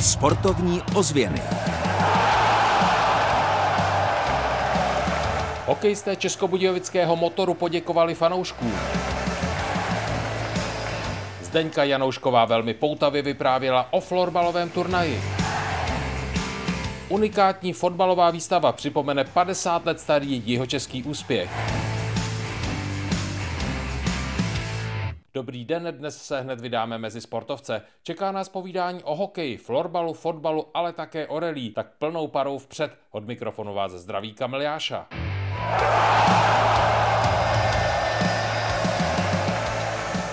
[0.00, 1.42] Sportovní ozvěny.
[5.66, 8.72] Hokejisté Českobudějovického motoru poděkovali fanouškům.
[11.42, 15.22] Zdeňka Janoušková velmi poutavě vyprávěla o florbalovém turnaji.
[17.08, 21.50] Unikátní fotbalová výstava připomene 50 let starý jihočeský úspěch.
[25.36, 27.82] Dobrý den, dnes se hned vydáme mezi sportovce.
[28.02, 32.98] Čeká nás povídání o hokeji, florbalu, fotbalu, ale také o relí, tak plnou parou vpřed.
[33.10, 35.06] Od mikrofonu vás zdraví Kamil Jáša.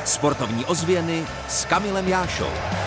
[0.05, 2.82] Sportovní ozvěny s Kamilem Jášou.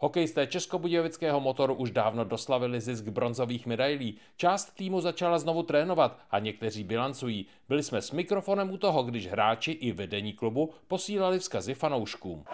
[0.00, 4.16] Hokejisté Českobudějovického motoru už dávno doslavili zisk bronzových medailí.
[4.36, 7.46] Část týmu začala znovu trénovat a někteří bilancují.
[7.68, 12.44] Byli jsme s mikrofonem u toho, když hráči i vedení klubu posílali vzkazy fanouškům.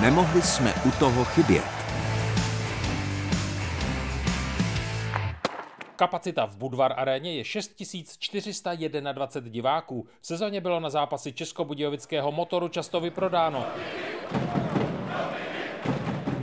[0.00, 1.75] Nemohli jsme u toho chybět.
[5.96, 9.12] Kapacita v Budvar aréně je 6421
[9.50, 10.06] diváků.
[10.20, 13.66] V sezóně bylo na zápasy Českobudějovického motoru často vyprodáno.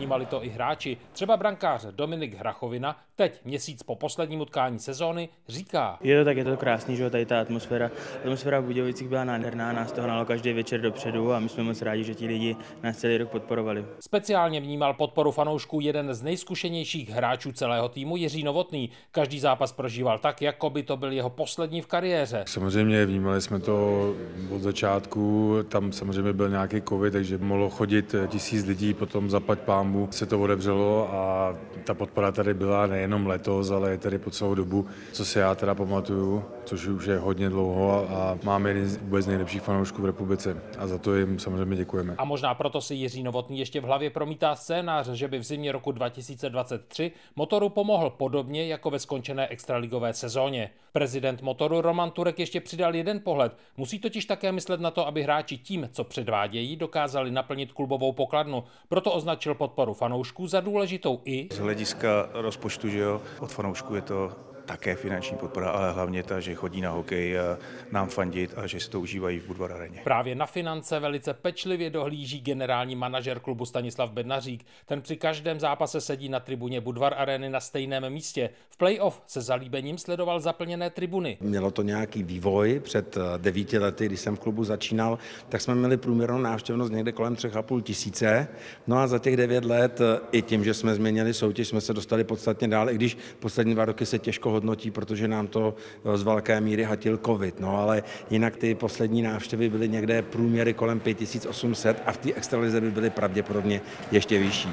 [0.03, 0.97] Vnímali to i hráči.
[1.11, 5.97] Třeba brankář Dominik Hrachovina teď, měsíc po posledním utkání sezóny, říká.
[6.01, 7.91] Je to tak, je to krásný, že tady ta atmosféra.
[8.19, 11.81] Atmosféra v Budějovicích byla nádherná, nás to hnalo každý večer dopředu a my jsme moc
[11.81, 13.85] rádi, že ti lidi nás celý rok podporovali.
[13.99, 18.89] Speciálně vnímal podporu fanoušků jeden z nejzkušenějších hráčů celého týmu, Jiří Novotný.
[19.11, 22.43] Každý zápas prožíval tak, jako by to byl jeho poslední v kariéře.
[22.47, 24.09] Samozřejmě vnímali jsme to
[24.55, 29.59] od začátku, tam samozřejmě byl nějaký covid, takže mohlo chodit tisíc lidí, potom zapať
[29.93, 34.31] pámu se to otevřelo a ta podpora tady byla ne nejenom letos, ale tedy po
[34.31, 38.87] celou dobu, co si já teda pamatuju, což už je hodně dlouho a máme jeden
[38.87, 42.15] z vůbec nejlepších fanoušků v republice a za to jim samozřejmě děkujeme.
[42.17, 45.71] A možná proto si Jiří Novotný ještě v hlavě promítá scénář, že by v zimě
[45.71, 50.69] roku 2023 motoru pomohl podobně jako ve skončené extraligové sezóně.
[50.93, 53.57] Prezident motoru Roman Turek ještě přidal jeden pohled.
[53.77, 58.63] Musí totiž také myslet na to, aby hráči tím, co předvádějí, dokázali naplnit klubovou pokladnu.
[58.89, 64.01] Proto označil podporu fanoušků za důležitou i z hlediska rozpočtu že jo, od fanoušků je
[64.01, 64.31] to
[64.65, 67.57] také finanční podpora, ale hlavně ta, že chodí na hokej a
[67.91, 70.01] nám fandit a že si to užívají v Budvar areně.
[70.03, 74.65] Právě na finance velice pečlivě dohlíží generální manažer klubu Stanislav Bednařík.
[74.85, 78.49] Ten při každém zápase sedí na tribuně Budvar areny na stejném místě.
[78.69, 81.37] V playoff se zalíbením sledoval zaplněné tribuny.
[81.41, 85.19] Mělo to nějaký vývoj před eh, devíti lety, když jsem v klubu začínal,
[85.49, 88.47] tak jsme měli průměrnou návštěvnost někde kolem 3,5 tisíce.
[88.87, 91.93] No a za těch devět let eh, i tím, že jsme změnili soutěž, jsme se
[91.93, 95.75] dostali podstatně dál, i když poslední dva roky se těžko hodnotí, protože nám to
[96.05, 97.59] eh, z velké míry hatil covid.
[97.59, 102.81] No ale jinak ty poslední návštěvy byly někde průměry kolem 5800 a v té extralize
[102.81, 103.81] by byly pravděpodobně
[104.11, 104.69] ještě vyšší.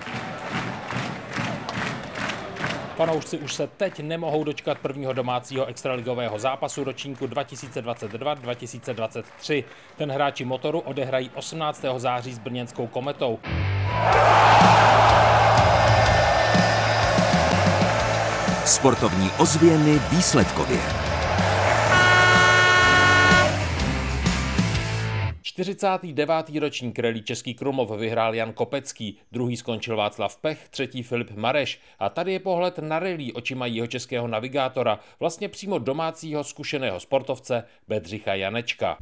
[3.01, 9.65] Fanoušci už se teď nemohou dočkat prvního domácího extraligového zápasu ročníku 2022-2023.
[9.97, 11.85] Ten hráči motoru odehrají 18.
[11.97, 13.39] září s brněnskou kometou.
[18.71, 20.81] Sportovní ozvěny výsledkově.
[25.43, 26.35] 49.
[26.61, 32.09] ročník rally Český Krumlov vyhrál Jan Kopecký, druhý skončil Václav Pech, třetí Filip Mareš a
[32.09, 38.35] tady je pohled na rally očima jeho českého navigátora, vlastně přímo domácího zkušeného sportovce Bedřicha
[38.35, 38.97] Janečka.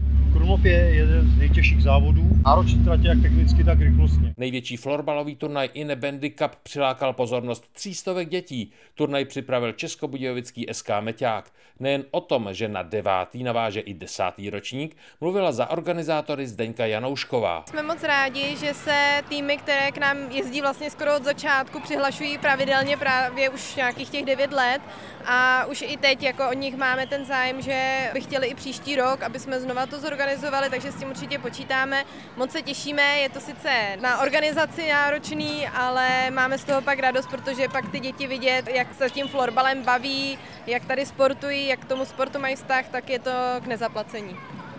[0.48, 4.34] Krumlov je jeden z nejtěžších závodů, náročný tratě jak technicky, tak rychlostně.
[4.36, 8.72] Největší florbalový turnaj Ine Bandy Cup přilákal pozornost třístovek dětí.
[8.94, 11.50] Turnaj připravil Českobudějovický SK Meťák.
[11.80, 17.64] Nejen o tom, že na devátý naváže i desátý ročník, mluvila za organizátory Zdeňka Janoušková.
[17.68, 22.38] Jsme moc rádi, že se týmy, které k nám jezdí vlastně skoro od začátku, přihlašují
[22.38, 24.82] pravidelně právě už nějakých těch devět let
[25.24, 28.96] a už i teď jako od nich máme ten zájem, že by chtěli i příští
[28.96, 30.37] rok, aby jsme znova to zorganizovali,
[30.70, 32.04] takže s tím určitě počítáme.
[32.36, 37.26] Moc se těšíme, je to sice na organizaci náročný, ale máme z toho pak radost,
[37.26, 41.88] protože pak ty děti vidět, jak se tím florbalem baví, jak tady sportují, jak k
[41.88, 43.30] tomu sportu mají vztah, tak je to
[43.60, 44.36] k nezaplacení.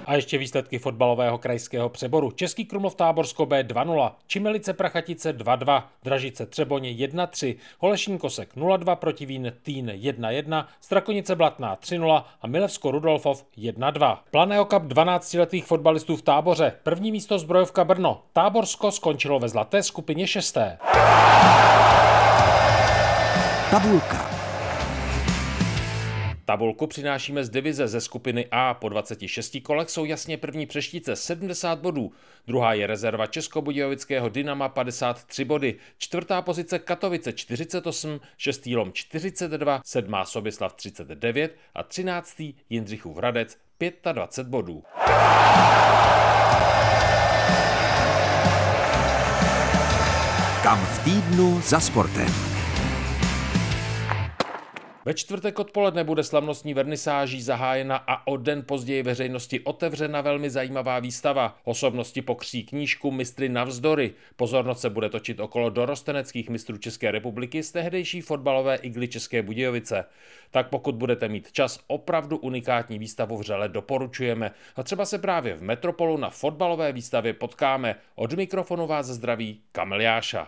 [0.09, 2.31] A ještě výsledky fotbalového krajského přeboru.
[2.31, 9.53] Český Krumlov Táborsko B 2-0, Čimelice Prachatice 2-2, Dražice Třeboně 1-3, Holešín Kosek 0-2, Protivín
[9.63, 14.17] Týn 1-1, Strakonice Blatná 3-0 a Milevsko Rudolfov 1-2.
[14.31, 16.73] Planého Cup 12-letých fotbalistů v táboře.
[16.83, 18.21] První místo zbrojovka Brno.
[18.33, 20.77] Táborsko skončilo ve zlaté skupině šesté.
[23.71, 24.28] Tabulka.
[26.49, 28.73] Tabulku přinášíme z divize ze skupiny A.
[28.73, 32.11] Po 26 kolech jsou jasně první přeštice 70 bodů.
[32.47, 35.75] Druhá je rezerva Českobudějovického Dynama 53 body.
[35.97, 43.57] Čtvrtá pozice Katovice 48, šestý Lom 42, sedmá Sobislav 39 a třináctý Jindřichův Hradec
[44.13, 44.83] 25 bodů.
[50.63, 52.58] Kam v týdnu za sportem.
[55.09, 60.99] Ve čtvrtek odpoledne bude slavnostní vernisáží zahájena a o den později veřejnosti otevřena velmi zajímavá
[60.99, 61.57] výstava.
[61.63, 64.13] Osobnosti pokří knížku Mistry navzdory.
[64.35, 70.05] Pozornost se bude točit okolo dorosteneckých mistrů České republiky z tehdejší fotbalové igly České Budějovice.
[70.51, 74.51] Tak pokud budete mít čas, opravdu unikátní výstavu vřele doporučujeme.
[74.75, 77.95] A třeba se právě v Metropolu na fotbalové výstavě potkáme.
[78.15, 80.47] Od mikrofonu vás zdraví Kamil Jáša.